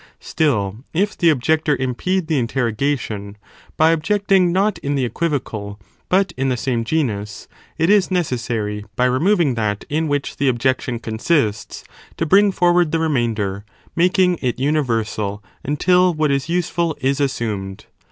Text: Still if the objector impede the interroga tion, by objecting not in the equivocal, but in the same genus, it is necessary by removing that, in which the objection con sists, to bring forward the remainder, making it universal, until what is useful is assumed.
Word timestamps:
Still 0.19 0.77
if 0.93 1.15
the 1.15 1.29
objector 1.29 1.75
impede 1.75 2.25
the 2.25 2.41
interroga 2.41 2.97
tion, 2.97 3.37
by 3.77 3.91
objecting 3.91 4.51
not 4.51 4.79
in 4.79 4.95
the 4.95 5.05
equivocal, 5.05 5.79
but 6.09 6.33
in 6.35 6.49
the 6.49 6.57
same 6.57 6.83
genus, 6.83 7.47
it 7.77 7.87
is 7.91 8.09
necessary 8.09 8.83
by 8.95 9.05
removing 9.05 9.53
that, 9.53 9.85
in 9.89 10.07
which 10.07 10.37
the 10.37 10.47
objection 10.47 10.97
con 10.97 11.19
sists, 11.19 11.83
to 12.17 12.25
bring 12.25 12.51
forward 12.51 12.91
the 12.91 12.97
remainder, 12.97 13.63
making 13.95 14.39
it 14.41 14.59
universal, 14.59 15.43
until 15.63 16.15
what 16.15 16.31
is 16.31 16.49
useful 16.49 16.97
is 16.99 17.19
assumed. 17.19 17.85